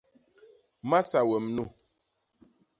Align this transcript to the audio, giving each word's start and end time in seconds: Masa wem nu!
Masa 0.89 1.19
wem 1.29 1.45
nu! 1.55 1.65